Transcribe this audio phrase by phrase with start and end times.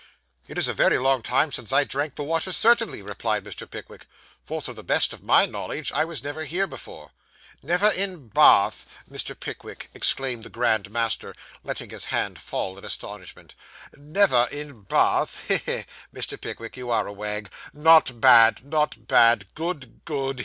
[0.47, 3.69] 'It is a very long time since I drank the waters, certainly,' replied Mr.
[3.69, 4.07] Pickwick;
[4.43, 7.11] 'for, to the best of my knowledge, I was never here before.'
[7.61, 9.39] 'Never in Ba ath, Mr.
[9.39, 13.53] Pickwick!' exclaimed the Grand Master, letting the hand fall in astonishment.
[13.95, 15.47] 'Never in Ba ath!
[15.49, 15.57] He!
[15.57, 15.85] he!
[16.11, 16.41] Mr.
[16.41, 17.51] Pickwick, you are a wag.
[17.71, 19.53] Not bad, not bad.
[19.53, 20.39] Good, good.